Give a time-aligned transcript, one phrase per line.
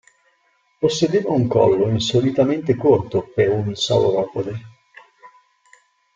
[0.79, 4.61] Possedeva un collo insolitamente corto per un sauropode.